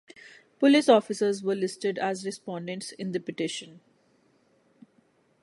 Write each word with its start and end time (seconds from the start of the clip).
Police 0.57 0.89
officers 0.89 1.43
were 1.43 1.53
listed 1.53 1.99
as 1.99 2.25
respondents 2.25 2.91
in 2.91 3.11
the 3.11 3.19
petition. 3.19 3.81